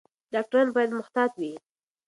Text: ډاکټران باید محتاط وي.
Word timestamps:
ډاکټران 0.33 0.67
باید 0.75 0.91
محتاط 0.99 1.31
وي. 1.39 1.53